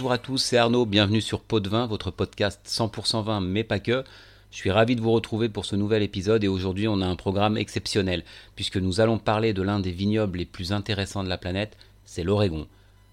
Bonjour 0.00 0.12
à 0.12 0.16
tous, 0.16 0.38
c'est 0.38 0.56
Arnaud, 0.56 0.86
bienvenue 0.86 1.20
sur 1.20 1.42
Pot 1.42 1.60
de 1.60 1.68
Vin, 1.68 1.86
votre 1.86 2.10
podcast 2.10 2.58
100% 2.66 3.22
vin, 3.22 3.42
mais 3.42 3.64
pas 3.64 3.80
que. 3.80 4.02
Je 4.50 4.56
suis 4.56 4.70
ravi 4.70 4.96
de 4.96 5.02
vous 5.02 5.12
retrouver 5.12 5.50
pour 5.50 5.66
ce 5.66 5.76
nouvel 5.76 6.02
épisode 6.02 6.42
et 6.42 6.48
aujourd'hui 6.48 6.88
on 6.88 7.02
a 7.02 7.06
un 7.06 7.16
programme 7.16 7.58
exceptionnel 7.58 8.24
puisque 8.56 8.78
nous 8.78 9.02
allons 9.02 9.18
parler 9.18 9.52
de 9.52 9.60
l'un 9.60 9.78
des 9.78 9.90
vignobles 9.90 10.38
les 10.38 10.46
plus 10.46 10.72
intéressants 10.72 11.22
de 11.22 11.28
la 11.28 11.36
planète, 11.36 11.76
c'est 12.06 12.22
l'Oregon. 12.22 12.66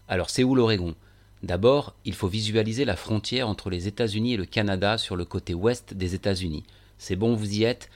Alors 0.08 0.30
c'est 0.30 0.46
où 0.46 0.56
l'Oregon? 0.56 0.96
D'abord, 1.44 1.94
il 2.06 2.14
faut 2.14 2.30
visualiser 2.30 2.86
la 2.86 2.96
frontière 2.96 3.50
entre 3.50 3.70
les 3.70 3.90
États-Unis 3.90 4.36
et 4.36 4.38
le 4.38 4.46
Canada 4.46 4.98
sur 4.98 5.18
le 5.18 5.26
côté 5.26 5.54
ouest 5.54 5.94
des 5.94 6.16
États-Unis. 6.16 6.64
C'est 6.98 7.18
bon, 7.18 7.36
vous 7.36 7.54
y 7.54 7.66
êtes? 7.66 7.90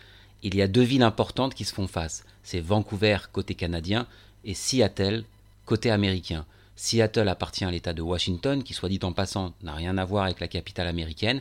Il 0.44 0.54
y 0.54 0.62
a 0.62 0.68
deux 0.68 0.84
villes 0.84 1.04
importantes 1.04 1.54
qui 1.54 1.64
se 1.64 1.74
font 1.74 1.88
face. 1.88 2.26
C'est 2.44 2.60
Vancouver 2.60 3.20
côté 3.32 3.56
canadien 3.56 4.06
et 4.44 4.54
Seattle 4.54 5.24
côté 5.66 5.92
américain. 5.92 6.46
Seattle 6.82 7.30
appartient 7.30 7.64
à 7.64 7.70
l'État 7.70 7.94
de 7.94 8.02
Washington, 8.02 8.64
qui 8.64 8.74
soit 8.74 8.90
dit 8.90 9.00
en 9.04 9.14
passant 9.14 9.54
n'a 9.62 9.76
rien 9.76 10.00
à 10.00 10.04
voir 10.04 10.24
avec 10.24 10.40
la 10.40 10.48
capitale 10.48 10.88
américaine. 10.88 11.40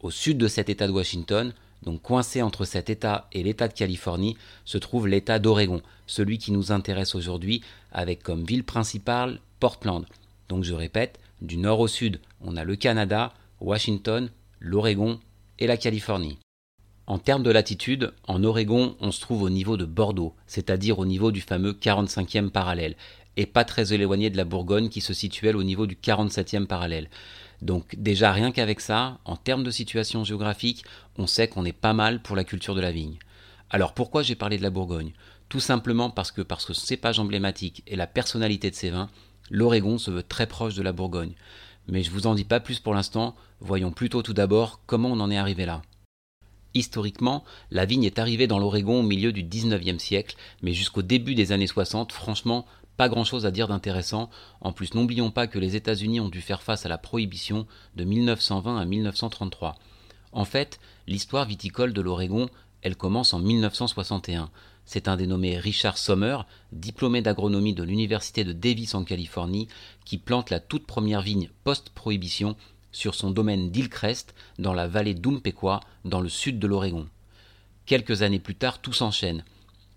Au 0.00 0.10
sud 0.10 0.38
de 0.38 0.48
cet 0.48 0.70
État 0.70 0.86
de 0.86 0.92
Washington, 0.92 1.52
donc 1.82 2.00
coincé 2.00 2.40
entre 2.40 2.64
cet 2.64 2.88
État 2.88 3.28
et 3.32 3.42
l'État 3.42 3.68
de 3.68 3.74
Californie, 3.74 4.38
se 4.64 4.78
trouve 4.78 5.08
l'État 5.08 5.38
d'Oregon, 5.38 5.82
celui 6.06 6.38
qui 6.38 6.52
nous 6.52 6.72
intéresse 6.72 7.14
aujourd'hui, 7.14 7.60
avec 7.92 8.22
comme 8.22 8.44
ville 8.44 8.64
principale 8.64 9.40
Portland. 9.60 10.06
Donc 10.48 10.64
je 10.64 10.72
répète, 10.72 11.20
du 11.42 11.58
nord 11.58 11.80
au 11.80 11.86
sud, 11.86 12.18
on 12.40 12.56
a 12.56 12.64
le 12.64 12.74
Canada, 12.74 13.34
Washington, 13.60 14.30
l'Oregon 14.58 15.20
et 15.58 15.66
la 15.66 15.76
Californie. 15.76 16.38
En 17.06 17.18
termes 17.18 17.42
de 17.42 17.50
latitude, 17.50 18.14
en 18.28 18.42
Oregon, 18.44 18.96
on 19.00 19.10
se 19.10 19.20
trouve 19.20 19.42
au 19.42 19.50
niveau 19.50 19.76
de 19.76 19.84
Bordeaux, 19.84 20.34
c'est-à-dire 20.46 21.00
au 21.00 21.04
niveau 21.04 21.32
du 21.32 21.40
fameux 21.40 21.72
45e 21.72 22.48
parallèle, 22.48 22.96
et 23.36 23.46
pas 23.46 23.64
très 23.64 23.92
éloigné 23.92 24.30
de 24.30 24.36
la 24.36 24.44
Bourgogne 24.44 24.88
qui 24.88 25.00
se 25.00 25.14
situe 25.14 25.48
au 25.50 25.62
niveau 25.62 25.86
du 25.86 25.96
47e 25.96 26.66
parallèle. 26.66 27.08
Donc 27.62 27.94
déjà 27.96 28.32
rien 28.32 28.50
qu'avec 28.50 28.80
ça, 28.80 29.18
en 29.24 29.36
termes 29.36 29.64
de 29.64 29.70
situation 29.70 30.24
géographique, 30.24 30.84
on 31.16 31.26
sait 31.26 31.48
qu'on 31.48 31.64
est 31.64 31.72
pas 31.72 31.92
mal 31.92 32.20
pour 32.20 32.36
la 32.36 32.44
culture 32.44 32.74
de 32.74 32.80
la 32.80 32.92
vigne. 32.92 33.18
Alors 33.70 33.94
pourquoi 33.94 34.22
j'ai 34.22 34.34
parlé 34.34 34.58
de 34.58 34.62
la 34.62 34.70
Bourgogne? 34.70 35.12
Tout 35.48 35.60
simplement 35.60 36.10
parce 36.10 36.32
que 36.32 36.42
parce 36.42 36.64
que 36.64 36.74
cépage 36.74 37.18
emblématique 37.18 37.82
et 37.86 37.96
la 37.96 38.06
personnalité 38.06 38.70
de 38.70 38.74
ces 38.74 38.90
vins, 38.90 39.10
l'Oregon 39.50 39.98
se 39.98 40.10
veut 40.10 40.22
très 40.22 40.46
proche 40.46 40.74
de 40.74 40.82
la 40.82 40.92
Bourgogne. 40.92 41.34
Mais 41.88 42.02
je 42.02 42.10
vous 42.10 42.26
en 42.26 42.34
dis 42.34 42.44
pas 42.44 42.60
plus 42.60 42.80
pour 42.80 42.94
l'instant, 42.94 43.34
voyons 43.60 43.90
plutôt 43.90 44.22
tout 44.22 44.34
d'abord 44.34 44.80
comment 44.86 45.10
on 45.10 45.20
en 45.20 45.30
est 45.30 45.36
arrivé 45.36 45.66
là. 45.66 45.82
Historiquement, 46.74 47.44
la 47.70 47.84
vigne 47.84 48.04
est 48.04 48.18
arrivée 48.18 48.46
dans 48.46 48.58
l'Oregon 48.58 49.00
au 49.00 49.02
milieu 49.02 49.32
du 49.32 49.44
19e 49.44 49.98
siècle, 49.98 50.36
mais 50.62 50.72
jusqu'au 50.72 51.02
début 51.02 51.34
des 51.34 51.52
années 51.52 51.66
60, 51.66 52.12
franchement, 52.12 52.64
pas 52.96 53.08
grand-chose 53.08 53.46
à 53.46 53.50
dire 53.50 53.68
d'intéressant. 53.68 54.30
En 54.60 54.72
plus, 54.72 54.94
n'oublions 54.94 55.30
pas 55.30 55.46
que 55.46 55.58
les 55.58 55.76
États-Unis 55.76 56.20
ont 56.20 56.28
dû 56.28 56.40
faire 56.40 56.62
face 56.62 56.86
à 56.86 56.88
la 56.88 56.98
prohibition 56.98 57.66
de 57.96 58.04
1920 58.04 58.78
à 58.78 58.84
1933. 58.84 59.76
En 60.32 60.44
fait, 60.44 60.80
l'histoire 61.06 61.44
viticole 61.44 61.92
de 61.92 62.00
l'Oregon, 62.00 62.48
elle 62.82 62.96
commence 62.96 63.34
en 63.34 63.38
1961. 63.38 64.50
C'est 64.84 65.08
un 65.08 65.16
dénommé 65.16 65.58
Richard 65.58 65.96
Sommer, 65.96 66.38
diplômé 66.72 67.22
d'agronomie 67.22 67.74
de 67.74 67.82
l'Université 67.82 68.44
de 68.44 68.52
Davis 68.52 68.94
en 68.94 69.04
Californie, 69.04 69.68
qui 70.04 70.18
plante 70.18 70.50
la 70.50 70.60
toute 70.60 70.86
première 70.86 71.22
vigne 71.22 71.50
post-prohibition 71.64 72.56
sur 72.90 73.14
son 73.14 73.30
domaine 73.30 73.70
d'Hillcrest, 73.70 74.34
dans 74.58 74.74
la 74.74 74.88
vallée 74.88 75.14
d'Umpqua, 75.14 75.80
dans 76.04 76.20
le 76.20 76.28
sud 76.28 76.58
de 76.58 76.66
l'Oregon. 76.66 77.08
Quelques 77.86 78.22
années 78.22 78.38
plus 78.38 78.54
tard, 78.54 78.80
tout 78.80 78.92
s'enchaîne. 78.92 79.44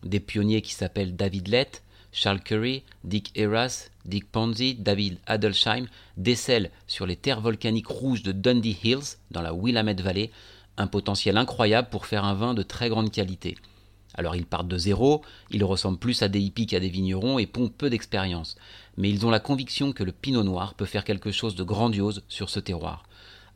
Des 0.03 0.19
pionniers 0.19 0.61
qui 0.61 0.73
s'appellent 0.73 1.15
David 1.15 1.47
Lett, 1.47 1.83
Charles 2.15 2.39
Curry, 2.39 2.83
Dick 3.03 3.31
Eras, 3.35 3.89
Dick 4.05 4.31
Ponzi, 4.31 4.75
David 4.75 5.19
Adelsheim 5.27 5.87
décèlent 6.15 6.71
sur 6.87 7.05
les 7.05 7.17
terres 7.17 7.41
volcaniques 7.41 7.89
rouges 7.89 8.23
de 8.23 8.31
Dundee 8.31 8.77
Hills, 8.85 9.17
dans 9.31 9.41
la 9.41 9.53
Willamette 9.53 9.99
Valley, 9.99 10.31
un 10.77 10.87
potentiel 10.87 11.35
incroyable 11.35 11.89
pour 11.89 12.05
faire 12.05 12.23
un 12.23 12.33
vin 12.33 12.53
de 12.53 12.63
très 12.63 12.87
grande 12.87 13.11
qualité. 13.11 13.57
Alors 14.13 14.37
ils 14.37 14.45
partent 14.45 14.69
de 14.69 14.77
zéro, 14.77 15.23
ils 15.51 15.65
ressemblent 15.65 15.99
plus 15.99 16.21
à 16.21 16.29
des 16.29 16.39
hippies 16.39 16.67
qu'à 16.67 16.79
des 16.79 16.87
vignerons 16.87 17.37
et 17.37 17.47
pompent 17.47 17.77
peu 17.77 17.89
d'expérience, 17.89 18.55
mais 18.95 19.09
ils 19.09 19.25
ont 19.25 19.29
la 19.29 19.41
conviction 19.41 19.91
que 19.91 20.05
le 20.05 20.13
pinot 20.13 20.43
noir 20.43 20.73
peut 20.73 20.85
faire 20.85 21.03
quelque 21.03 21.31
chose 21.31 21.55
de 21.55 21.63
grandiose 21.63 22.23
sur 22.29 22.49
ce 22.49 22.61
terroir. 22.61 23.03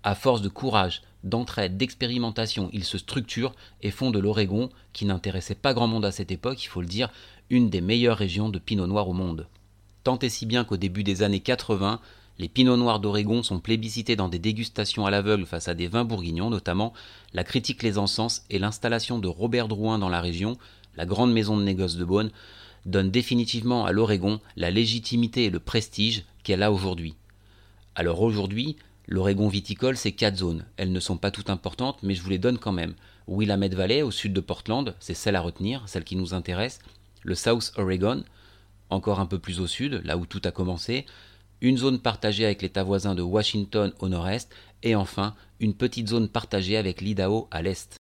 À 0.04 0.16
force 0.16 0.42
de 0.42 0.50
courage, 0.50 1.02
d'entraide, 1.24 1.78
d'expérimentation, 1.78 2.70
ils 2.74 2.84
se 2.84 2.98
structurent 2.98 3.54
et 3.82 3.92
font 3.92 4.12
de 4.12 4.20
l'Oregon, 4.20 4.70
qui 4.94 5.06
n'intéressait 5.06 5.56
pas 5.56 5.74
grand 5.74 5.88
monde 5.88 6.06
à 6.06 6.12
cette 6.12 6.32
époque, 6.32 6.64
il 6.64 6.68
faut 6.68 6.82
le 6.82 6.88
dire, 6.88 7.10
une 7.50 7.70
des 7.70 7.82
meilleures 7.82 8.18
régions 8.18 8.50
de 8.50 8.60
pinot 8.60 8.88
noir 8.88 9.08
au 9.10 9.14
monde. 9.14 9.48
Tant 10.04 10.20
et 10.20 10.30
si 10.30 10.46
bien 10.46 10.64
qu'au 10.64 10.78
début 10.78 11.04
des 11.04 11.24
années 11.24 11.40
80, 11.40 12.00
les 12.40 12.48
pinots 12.48 12.78
noirs 12.78 13.02
d'Oregon 13.02 13.44
sont 13.44 13.60
plébiscités 13.60 14.16
dans 14.16 14.30
des 14.30 14.40
dégustations 14.40 15.06
à 15.06 15.12
l'aveugle 15.12 15.46
face 15.46 15.68
à 15.68 15.74
des 15.74 15.88
vins 15.88 16.06
bourguignons, 16.06 16.50
notamment 16.50 16.94
la 17.34 17.44
critique 17.44 17.84
les 17.84 17.98
encens 17.98 18.46
et 18.50 18.60
l'installation 18.60 19.20
de 19.20 19.28
Robert 19.28 19.68
Drouin 19.68 20.00
dans 20.00 20.08
la 20.08 20.22
région, 20.22 20.58
la 20.96 21.06
grande 21.06 21.34
maison 21.34 21.58
de 21.58 21.64
négoce 21.64 21.98
de 21.98 22.06
Beaune, 22.06 22.32
donnent 22.86 23.12
définitivement 23.12 23.86
à 23.86 23.92
l'Oregon 23.92 24.40
la 24.56 24.72
légitimité 24.72 25.46
et 25.46 25.50
le 25.50 25.60
prestige 25.60 26.24
qu'elle 26.44 26.64
a 26.64 26.72
aujourd'hui. 26.72 27.16
Alors 27.96 28.22
aujourd'hui, 28.22 28.78
l'Oregon 29.06 29.50
viticole, 29.50 29.98
c'est 29.98 30.14
quatre 30.14 30.38
zones. 30.38 30.66
Elles 30.78 30.94
ne 30.94 31.00
sont 31.02 31.18
pas 31.18 31.32
toutes 31.32 31.50
importantes, 31.50 32.00
mais 32.04 32.16
je 32.16 32.22
vous 32.22 32.30
les 32.30 32.38
donne 32.38 32.58
quand 32.58 32.72
même. 32.72 32.94
Willamette 33.28 33.76
Valley, 33.76 34.02
au 34.02 34.12
sud 34.12 34.32
de 34.32 34.40
Portland, 34.40 34.96
c'est 35.02 35.14
celle 35.14 35.36
à 35.36 35.42
retenir, 35.42 35.84
celle 35.88 36.06
qui 36.06 36.16
nous 36.16 36.34
intéresse. 36.34 36.80
Le 37.24 37.36
South 37.36 37.72
Oregon, 37.78 38.24
encore 38.90 39.20
un 39.20 39.26
peu 39.26 39.40
plus 39.40 39.60
au 39.60 39.68
sud, 39.68 40.02
là 40.04 40.18
où 40.18 40.26
tout 40.26 40.42
a 40.46 40.52
commencé 40.52 41.06
une 41.62 41.78
zone 41.78 42.00
partagée 42.00 42.46
avec 42.46 42.62
l'État 42.62 42.84
voisin 42.84 43.16
de 43.16 43.22
Washington 43.22 43.94
au 44.00 44.10
nord-est, 44.10 44.50
et 44.84 44.96
enfin 44.96 45.36
une 45.60 45.74
petite 45.74 46.08
zone 46.08 46.30
partagée 46.30 46.78
avec 46.78 47.02
l'Idaho 47.02 47.48
à 47.52 47.62
l'est. 47.62 47.98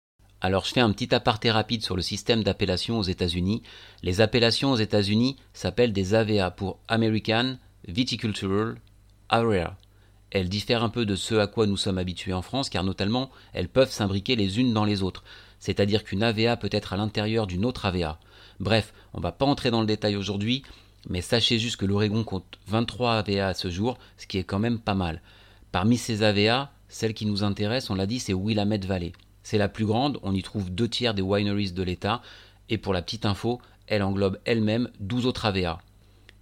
Alors 0.41 0.65
je 0.65 0.73
fais 0.73 0.81
un 0.81 0.91
petit 0.91 1.13
aparté 1.13 1.51
rapide 1.51 1.83
sur 1.83 1.95
le 1.95 2.01
système 2.01 2.43
d'appellation 2.43 2.97
aux 2.99 3.03
États-Unis. 3.03 3.63
Les 4.01 4.21
appellations 4.21 4.71
aux 4.71 4.77
États-Unis 4.77 5.37
s'appellent 5.53 5.93
des 5.93 6.15
AVA 6.15 6.51
pour 6.51 6.79
American 6.87 7.57
Viticultural 7.87 8.75
Area. 9.29 9.77
Elles 10.31 10.49
diffèrent 10.49 10.83
un 10.83 10.89
peu 10.89 11.05
de 11.05 11.15
ce 11.15 11.35
à 11.35 11.47
quoi 11.47 11.67
nous 11.67 11.77
sommes 11.77 11.99
habitués 11.99 12.33
en 12.33 12.41
France, 12.41 12.69
car 12.69 12.83
notamment 12.83 13.29
elles 13.53 13.69
peuvent 13.69 13.91
s'imbriquer 13.91 14.35
les 14.35 14.59
unes 14.59 14.73
dans 14.73 14.83
les 14.83 15.03
autres, 15.03 15.23
c'est-à-dire 15.63 16.03
qu'une 16.03 16.23
AVA 16.23 16.57
peut 16.57 16.67
être 16.73 16.91
à 16.91 16.97
l'intérieur 16.97 17.47
d'une 17.47 17.63
autre 17.63 17.85
AVA. 17.85 18.19
Bref, 18.59 18.93
on 19.13 19.19
ne 19.19 19.23
va 19.23 19.31
pas 19.31 19.45
entrer 19.45 19.71
dans 19.71 19.79
le 19.79 19.87
détail 19.87 20.17
aujourd'hui, 20.17 20.61
mais 21.07 21.21
sachez 21.21 21.57
juste 21.57 21.77
que 21.77 21.85
l'Oregon 21.85 22.25
compte 22.25 22.59
23 22.67 23.13
AVA 23.13 23.47
à 23.47 23.53
ce 23.53 23.69
jour, 23.69 23.97
ce 24.17 24.27
qui 24.27 24.37
est 24.37 24.43
quand 24.43 24.59
même 24.59 24.77
pas 24.77 24.93
mal. 24.93 25.21
Parmi 25.71 25.95
ces 25.95 26.21
AVA, 26.21 26.73
celle 26.89 27.13
qui 27.13 27.25
nous 27.25 27.45
intéresse, 27.45 27.89
on 27.89 27.95
l'a 27.95 28.07
dit, 28.07 28.19
c'est 28.19 28.33
Willamette 28.33 28.83
Valley. 28.83 29.13
C'est 29.41 29.57
la 29.57 29.69
plus 29.69 29.85
grande, 29.85 30.19
on 30.21 30.35
y 30.35 30.43
trouve 30.43 30.69
deux 30.69 30.89
tiers 30.89 31.13
des 31.13 31.21
wineries 31.21 31.71
de 31.71 31.83
l'État, 31.83 32.21
et 32.67 32.77
pour 32.77 32.91
la 32.91 33.01
petite 33.01 33.25
info, 33.25 33.61
elle 33.87 34.03
englobe 34.03 34.39
elle-même 34.43 34.89
12 34.99 35.27
autres 35.27 35.45
AVA. 35.45 35.79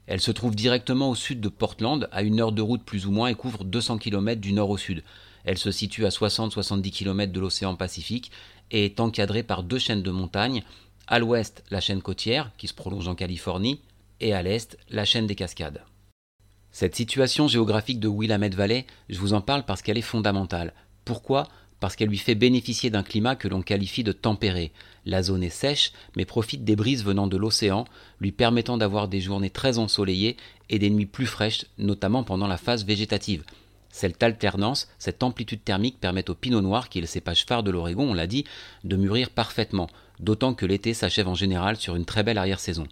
Elle 0.07 0.19
se 0.19 0.31
trouve 0.31 0.55
directement 0.55 1.11
au 1.11 1.15
sud 1.15 1.41
de 1.41 1.49
Portland, 1.49 2.09
à 2.11 2.23
une 2.23 2.41
heure 2.41 2.53
de 2.53 2.63
route 2.63 2.83
plus 2.83 3.05
ou 3.05 3.11
moins, 3.11 3.27
et 3.27 3.35
couvre 3.35 3.65
200 3.65 3.99
km 3.99 4.41
du 4.41 4.53
nord 4.53 4.71
au 4.71 4.77
sud. 4.77 5.03
Elle 5.45 5.57
se 5.57 5.71
situe 5.71 6.05
à 6.05 6.09
60-70 6.09 6.91
km 6.91 7.31
de 7.31 7.39
l'océan 7.39 7.75
Pacifique 7.75 8.31
et 8.71 8.85
est 8.85 8.99
encadrée 8.99 9.43
par 9.43 9.63
deux 9.63 9.79
chaînes 9.79 10.03
de 10.03 10.11
montagnes. 10.11 10.63
À 11.07 11.19
l'ouest, 11.19 11.63
la 11.71 11.81
chaîne 11.81 12.01
côtière, 12.01 12.51
qui 12.57 12.67
se 12.67 12.73
prolonge 12.73 13.07
en 13.07 13.15
Californie, 13.15 13.81
et 14.19 14.33
à 14.33 14.41
l'est, 14.43 14.77
la 14.89 15.05
chaîne 15.05 15.27
des 15.27 15.35
Cascades. 15.35 15.83
Cette 16.71 16.95
situation 16.95 17.47
géographique 17.47 17.99
de 17.99 18.07
Willamette 18.07 18.55
Valley, 18.55 18.85
je 19.09 19.19
vous 19.19 19.33
en 19.33 19.41
parle 19.41 19.65
parce 19.65 19.81
qu'elle 19.81 19.97
est 19.97 20.01
fondamentale. 20.01 20.73
Pourquoi? 21.03 21.49
Parce 21.81 21.95
qu'elle 21.95 22.09
lui 22.09 22.17
fait 22.17 22.35
bénéficier 22.35 22.89
d'un 22.89 23.03
climat 23.03 23.35
que 23.35 23.47
l'on 23.47 23.61
qualifie 23.61 24.03
de 24.03 24.11
tempéré. 24.11 24.71
La 25.05 25.23
zone 25.23 25.43
est 25.43 25.49
sèche, 25.49 25.91
mais 26.15 26.25
profite 26.25 26.63
des 26.63 26.75
brises 26.75 27.03
venant 27.03 27.27
de 27.27 27.35
l'océan, 27.35 27.85
lui 28.21 28.31
permettant 28.31 28.77
d'avoir 28.77 29.07
des 29.07 29.19
journées 29.19 29.49
très 29.49 29.79
ensoleillées 29.79 30.37
et 30.69 30.79
des 30.79 30.91
nuits 30.91 31.07
plus 31.07 31.25
fraîches, 31.25 31.65
notamment 31.77 32.23
pendant 32.23 32.47
la 32.47 32.57
phase 32.57 32.85
végétative. 32.85 33.43
Cette 33.91 34.23
alternance, 34.23 34.87
cette 34.99 35.21
amplitude 35.21 35.63
thermique 35.63 35.99
permet 35.99 36.29
au 36.29 36.35
pinot 36.35 36.61
noir, 36.61 36.89
qui 36.89 36.99
est 36.99 37.01
le 37.01 37.07
cépage 37.07 37.45
phare 37.45 37.63
de 37.63 37.71
l'Oregon, 37.71 38.09
on 38.09 38.13
l'a 38.13 38.27
dit, 38.27 38.45
de 38.83 38.95
mûrir 38.95 39.29
parfaitement, 39.29 39.89
d'autant 40.19 40.53
que 40.53 40.65
l'été 40.65 40.93
s'achève 40.93 41.27
en 41.27 41.35
général 41.35 41.75
sur 41.75 41.95
une 41.95 42.05
très 42.05 42.23
belle 42.23 42.37
arrière-saison. 42.37 42.87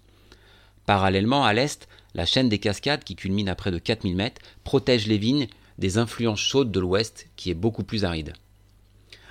Parallèlement, 0.86 1.46
à 1.46 1.54
l'est, 1.54 1.88
la 2.16 2.26
chaîne 2.26 2.50
des 2.50 2.60
cascades, 2.60 3.04
qui 3.04 3.16
culmine 3.16 3.50
à 3.50 3.56
près 3.56 3.72
de 3.72 3.78
4000 3.78 4.16
mètres, 4.16 4.42
protège 4.64 5.08
les 5.08 5.18
vignes 5.18 5.48
des 5.78 5.98
influences 5.98 6.40
chaudes 6.40 6.72
de 6.72 6.80
l'ouest, 6.80 7.30
qui 7.36 7.50
est 7.50 7.56
beaucoup 7.56 7.84
plus 7.84 8.04
aride. 8.04 8.34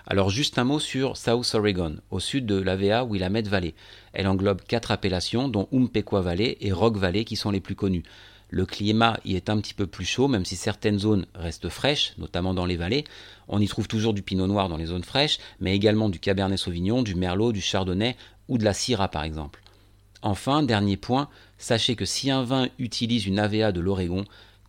Alors 0.07 0.31
juste 0.31 0.59
un 0.59 0.65
mot 0.65 0.79
sur 0.79 1.19
South 1.19 1.55
Oregon, 1.55 1.99
au 2.11 2.19
sud 2.19 2.47
de 2.47 2.59
l'AVA 2.59 3.05
Willamette 3.05 3.49
Valley. 3.49 3.75
Elle 4.15 4.27
englobe 4.27 4.63
quatre 4.63 4.91
appellations, 4.91 5.49
dont 5.49 5.69
Umpqua 5.71 6.23
Valley 6.23 6.57
et 6.63 6.73
Rock 6.73 6.97
Valley, 6.97 7.27
qui 7.27 7.37
sont 7.37 7.51
les 7.51 7.61
plus 7.61 7.75
connues. 7.75 8.05
Le 8.51 8.65
climat 8.65 9.21
y 9.25 9.37
est 9.37 9.51
un 9.51 9.61
petit 9.61 9.75
peu 9.75 9.87
plus 9.87 10.07
chaud, 10.07 10.27
même 10.27 10.45
si 10.45 10.57
certaines 10.57 10.99
zones 10.99 11.27
restent 11.35 11.69
fraîches, 11.69 12.15
notamment 12.17 12.55
dans 12.55 12.65
les 12.65 12.77
vallées. 12.77 13.05
On 13.47 13.61
y 13.61 13.69
trouve 13.69 13.89
toujours 13.89 14.15
du 14.15 14.23
pinot 14.23 14.47
noir 14.47 14.69
dans 14.69 14.79
les 14.79 14.87
zones 14.87 15.05
fraîches, 15.05 15.39
mais 15.61 15.77
également 15.77 16.09
du 16.09 16.19
cabernet 16.19 16.59
sauvignon, 16.59 17.03
du 17.03 17.15
merlot, 17.15 17.53
du 17.53 17.61
chardonnay 17.61 18.17
ou 18.49 18.57
de 18.57 18.65
la 18.65 18.73
syrah 18.73 19.09
par 19.09 19.25
exemple. 19.25 19.61
Enfin, 20.23 20.63
dernier 20.63 20.97
point, 20.97 21.29
sachez 21.59 21.95
que 21.95 22.05
si 22.05 22.31
un 22.31 22.43
vin 22.43 22.69
utilise 22.79 23.27
une 23.27 23.39
AVA 23.39 23.71
de 23.71 23.81
l'Oregon, 23.81 24.25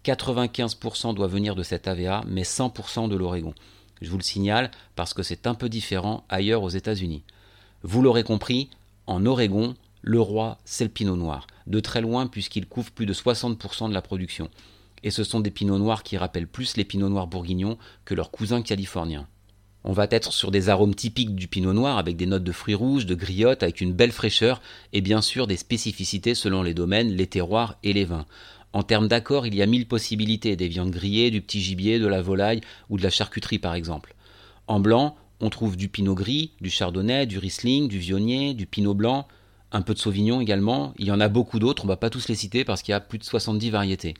95% 0.05 1.15
doit 1.15 1.27
venir 1.27 1.55
de 1.55 1.63
cet 1.63 1.87
AVA, 1.87 2.23
mais 2.27 2.43
100% 2.43 3.09
de 3.09 3.15
l'Oregon. 3.15 3.53
Je 4.01 4.09
vous 4.09 4.17
le 4.17 4.23
signale 4.23 4.71
parce 4.95 5.13
que 5.13 5.23
c'est 5.23 5.47
un 5.47 5.55
peu 5.55 5.69
différent 5.69 6.23
ailleurs 6.29 6.63
aux 6.63 6.69
États-Unis. 6.69 7.23
Vous 7.83 8.01
l'aurez 8.01 8.23
compris, 8.23 8.69
en 9.07 9.25
Oregon, 9.25 9.75
le 10.01 10.21
roi, 10.21 10.59
c'est 10.65 10.85
le 10.85 10.89
pinot 10.89 11.15
noir, 11.15 11.47
de 11.67 11.79
très 11.79 12.01
loin 12.01 12.27
puisqu'il 12.27 12.67
couvre 12.67 12.91
plus 12.91 13.05
de 13.05 13.13
60% 13.13 13.89
de 13.89 13.93
la 13.93 14.01
production. 14.01 14.49
Et 15.03 15.11
ce 15.11 15.23
sont 15.23 15.39
des 15.39 15.51
pinots 15.51 15.77
noirs 15.77 16.03
qui 16.03 16.17
rappellent 16.17 16.47
plus 16.47 16.77
les 16.77 16.83
pinots 16.83 17.09
noirs 17.09 17.27
bourguignons 17.27 17.77
que 18.05 18.15
leurs 18.15 18.31
cousins 18.31 18.61
californiens. 18.61 19.27
On 19.85 19.93
va 19.93 20.07
être 20.11 20.33
sur 20.33 20.51
des 20.51 20.67
arômes 20.67 20.95
typiques 20.95 21.35
du 21.35 21.47
pinot 21.47 21.73
noir 21.73 21.97
avec 21.97 22.17
des 22.17 22.25
notes 22.25 22.43
de 22.43 22.51
fruits 22.51 22.75
rouges, 22.75 23.05
de 23.05 23.15
griottes, 23.15 23.63
avec 23.63 23.79
une 23.79 23.93
belle 23.93 24.11
fraîcheur 24.11 24.61
et 24.91 24.99
bien 24.99 25.21
sûr 25.21 25.47
des 25.47 25.55
spécificités 25.55 26.35
selon 26.35 26.63
les 26.63 26.73
domaines, 26.73 27.15
les 27.15 27.27
terroirs 27.27 27.77
et 27.83 27.93
les 27.93 28.03
vins. 28.03 28.25
En 28.73 28.83
termes 28.83 29.07
d'accord, 29.07 29.47
il 29.47 29.55
y 29.55 29.61
a 29.61 29.65
mille 29.65 29.87
possibilités, 29.87 30.55
des 30.55 30.67
viandes 30.67 30.91
grillées, 30.91 31.31
du 31.31 31.41
petit 31.41 31.61
gibier, 31.61 31.97
de 31.97 32.07
la 32.07 32.21
volaille 32.21 32.61
ou 32.89 32.97
de 32.97 33.03
la 33.03 33.09
charcuterie 33.09 33.57
par 33.57 33.73
exemple. 33.73 34.15
En 34.67 34.79
blanc, 34.81 35.15
on 35.39 35.49
trouve 35.49 35.77
du 35.77 35.87
pinot 35.87 36.13
gris, 36.13 36.51
du 36.59 36.69
chardonnay, 36.69 37.25
du 37.25 37.37
riesling, 37.37 37.87
du 37.87 37.99
vionnier, 37.99 38.53
du 38.53 38.65
pinot 38.65 38.93
blanc, 38.93 39.27
un 39.71 39.81
peu 39.81 39.93
de 39.93 39.99
sauvignon 39.99 40.41
également. 40.41 40.93
Il 40.97 41.07
y 41.07 41.11
en 41.11 41.19
a 41.19 41.27
beaucoup 41.27 41.59
d'autres, 41.59 41.83
on 41.83 41.87
ne 41.87 41.91
va 41.91 41.97
pas 41.97 42.09
tous 42.09 42.27
les 42.27 42.35
citer 42.35 42.63
parce 42.63 42.81
qu'il 42.81 42.91
y 42.91 42.95
a 42.95 42.99
plus 42.99 43.19
de 43.19 43.23
70 43.23 43.69
variétés. 43.69 44.15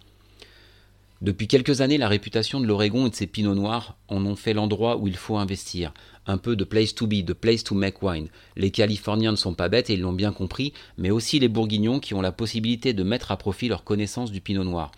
Depuis 1.22 1.50
quelques 1.50 1.82
années, 1.82 1.98
la 1.98 2.08
réputation 2.08 2.62
de 2.62 2.66
l'Oregon 2.66 3.06
et 3.06 3.10
de 3.10 3.16
ses 3.16 3.28
pinots 3.28 3.56
noirs 3.56 3.98
en 4.08 4.26
ont 4.26 4.38
fait 4.38 4.54
l'endroit 4.54 4.96
où 4.96 5.08
il 5.08 5.18
faut 5.18 5.38
investir. 5.38 5.94
Un 6.28 6.38
peu 6.38 6.56
de 6.56 6.64
place 6.64 6.96
to 6.96 7.08
be, 7.08 7.26
de 7.26 7.34
place 7.34 7.66
to 7.66 7.76
make 7.76 8.02
wine. 8.02 8.30
Les 8.56 8.72
Californiens 8.72 9.32
ne 9.32 9.36
sont 9.36 9.54
pas 9.54 9.68
bêtes 9.68 9.90
et 9.90 9.96
ils 9.96 10.02
l'ont 10.02 10.14
bien 10.14 10.32
compris, 10.32 10.72
mais 10.98 11.12
aussi 11.12 11.38
les 11.40 11.50
Bourguignons 11.50 12.00
qui 12.00 12.14
ont 12.14 12.22
la 12.22 12.32
possibilité 12.32 12.94
de 12.94 13.04
mettre 13.04 13.32
à 13.32 13.38
profit 13.38 13.68
leur 13.68 13.84
connaissance 13.84 14.32
du 14.32 14.40
pinot 14.40 14.64
noir. 14.64 14.92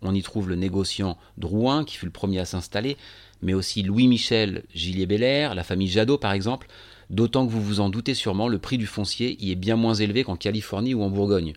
On 0.00 0.14
y 0.14 0.22
trouve 0.22 0.48
le 0.48 0.54
négociant 0.54 1.18
Drouin, 1.36 1.84
qui 1.84 1.96
fut 1.96 2.06
le 2.06 2.12
premier 2.12 2.38
à 2.38 2.46
s'installer, 2.46 2.96
mais 3.42 3.52
aussi 3.52 3.82
Louis-Michel 3.82 4.64
Gillier-Belair, 4.74 5.54
la 5.54 5.64
famille 5.64 5.88
Jadot 5.88 6.16
par 6.16 6.32
exemple, 6.32 6.68
d'autant 7.10 7.46
que 7.46 7.52
vous 7.52 7.62
vous 7.62 7.80
en 7.80 7.88
doutez 7.88 8.14
sûrement, 8.14 8.48
le 8.48 8.58
prix 8.58 8.78
du 8.78 8.86
foncier 8.86 9.36
y 9.44 9.50
est 9.50 9.56
bien 9.56 9.76
moins 9.76 9.94
élevé 9.94 10.24
qu'en 10.24 10.36
Californie 10.36 10.94
ou 10.94 11.02
en 11.02 11.10
Bourgogne. 11.10 11.54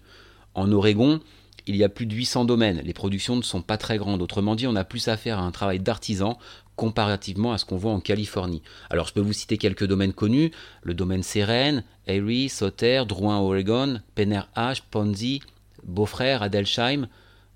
En 0.53 0.71
Oregon, 0.71 1.19
il 1.67 1.75
y 1.75 1.83
a 1.83 1.89
plus 1.89 2.05
de 2.05 2.15
800 2.15 2.45
domaines, 2.45 2.81
les 2.83 2.93
productions 2.93 3.35
ne 3.35 3.41
sont 3.41 3.61
pas 3.61 3.77
très 3.77 3.97
grandes, 3.97 4.21
autrement 4.21 4.55
dit 4.55 4.67
on 4.67 4.75
a 4.75 4.83
plus 4.83 5.07
affaire 5.07 5.39
à 5.39 5.43
un 5.43 5.51
travail 5.51 5.79
d'artisan 5.79 6.37
comparativement 6.75 7.53
à 7.53 7.57
ce 7.57 7.65
qu'on 7.65 7.77
voit 7.77 7.91
en 7.91 7.99
Californie. 7.99 8.63
Alors 8.89 9.07
je 9.07 9.13
peux 9.13 9.21
vous 9.21 9.33
citer 9.33 9.57
quelques 9.57 9.85
domaines 9.85 10.13
connus, 10.13 10.51
le 10.81 10.93
domaine 10.93 11.21
Seren, 11.21 11.83
Erie, 12.07 12.49
Sauter, 12.49 13.03
Drouin 13.07 13.39
Oregon, 13.39 14.01
Penner 14.15 14.41
H, 14.55 14.81
Ponzi, 14.89 15.41
Beaufrère, 15.83 16.41
Adelsheim, 16.41 17.07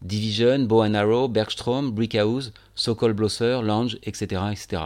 Division, 0.01 0.59
Bow 0.59 0.83
Arrow, 0.83 1.27
Bergstrom, 1.27 1.91
Brickhouse, 1.91 2.53
Sokol 2.75 3.13
Blosser, 3.13 3.61
Lange, 3.63 3.97
etc., 4.03 4.43
etc. 4.51 4.83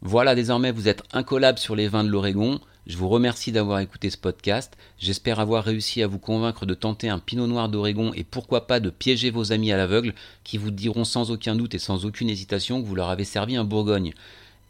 Voilà, 0.00 0.36
désormais 0.36 0.70
vous 0.70 0.86
êtes 0.86 1.02
incollable 1.12 1.58
sur 1.58 1.74
les 1.74 1.88
vins 1.88 2.04
de 2.04 2.08
l'Oregon. 2.08 2.60
Je 2.86 2.96
vous 2.96 3.08
remercie 3.08 3.50
d'avoir 3.50 3.80
écouté 3.80 4.10
ce 4.10 4.16
podcast. 4.16 4.78
J'espère 4.96 5.40
avoir 5.40 5.64
réussi 5.64 6.04
à 6.04 6.06
vous 6.06 6.20
convaincre 6.20 6.66
de 6.66 6.74
tenter 6.74 7.08
un 7.08 7.18
pinot 7.18 7.48
noir 7.48 7.68
d'Oregon 7.68 8.12
et 8.14 8.22
pourquoi 8.22 8.68
pas 8.68 8.78
de 8.78 8.90
piéger 8.90 9.30
vos 9.30 9.50
amis 9.50 9.72
à 9.72 9.76
l'aveugle 9.76 10.14
qui 10.44 10.56
vous 10.56 10.70
diront 10.70 11.02
sans 11.02 11.32
aucun 11.32 11.56
doute 11.56 11.74
et 11.74 11.80
sans 11.80 12.06
aucune 12.06 12.30
hésitation 12.30 12.80
que 12.80 12.86
vous 12.86 12.94
leur 12.94 13.10
avez 13.10 13.24
servi 13.24 13.56
un 13.56 13.64
Bourgogne. 13.64 14.14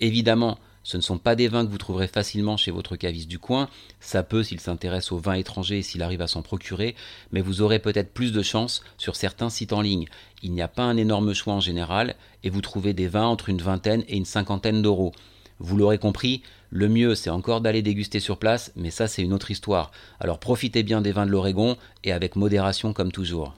Évidemment, 0.00 0.58
ce 0.88 0.96
ne 0.96 1.02
sont 1.02 1.18
pas 1.18 1.36
des 1.36 1.48
vins 1.48 1.66
que 1.66 1.70
vous 1.70 1.76
trouverez 1.76 2.08
facilement 2.08 2.56
chez 2.56 2.70
votre 2.70 2.96
caviste 2.96 3.28
du 3.28 3.38
coin, 3.38 3.68
ça 4.00 4.22
peut 4.22 4.42
s'il 4.42 4.58
s'intéresse 4.58 5.12
aux 5.12 5.18
vins 5.18 5.34
étrangers 5.34 5.80
et 5.80 5.82
s'il 5.82 6.02
arrive 6.02 6.22
à 6.22 6.28
s'en 6.28 6.40
procurer, 6.40 6.96
mais 7.30 7.42
vous 7.42 7.60
aurez 7.60 7.78
peut-être 7.78 8.14
plus 8.14 8.32
de 8.32 8.40
chance 8.40 8.82
sur 8.96 9.14
certains 9.14 9.50
sites 9.50 9.74
en 9.74 9.82
ligne. 9.82 10.06
Il 10.42 10.52
n'y 10.52 10.62
a 10.62 10.66
pas 10.66 10.84
un 10.84 10.96
énorme 10.96 11.34
choix 11.34 11.52
en 11.52 11.60
général, 11.60 12.14
et 12.42 12.48
vous 12.48 12.62
trouvez 12.62 12.94
des 12.94 13.06
vins 13.06 13.26
entre 13.26 13.50
une 13.50 13.60
vingtaine 13.60 14.02
et 14.08 14.16
une 14.16 14.24
cinquantaine 14.24 14.80
d'euros. 14.80 15.12
Vous 15.58 15.76
l'aurez 15.76 15.98
compris, 15.98 16.42
le 16.70 16.88
mieux 16.88 17.14
c'est 17.14 17.28
encore 17.28 17.60
d'aller 17.60 17.82
déguster 17.82 18.18
sur 18.18 18.38
place, 18.38 18.72
mais 18.74 18.90
ça 18.90 19.08
c'est 19.08 19.20
une 19.20 19.34
autre 19.34 19.50
histoire. 19.50 19.90
Alors 20.20 20.38
profitez 20.38 20.84
bien 20.84 21.02
des 21.02 21.12
vins 21.12 21.26
de 21.26 21.30
l'Oregon 21.30 21.76
et 22.02 22.12
avec 22.12 22.34
modération 22.34 22.94
comme 22.94 23.12
toujours. 23.12 23.54